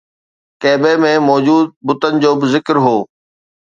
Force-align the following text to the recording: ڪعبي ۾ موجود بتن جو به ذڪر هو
ڪعبي 0.61 0.93
۾ 1.03 1.13
موجود 1.29 1.65
بتن 1.87 2.13
جو 2.21 2.31
به 2.39 2.45
ذڪر 2.53 2.75
هو 2.85 2.97